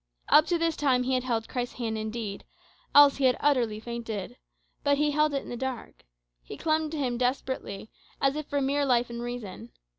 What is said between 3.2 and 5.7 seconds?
he "utterly fainted." But he held it in the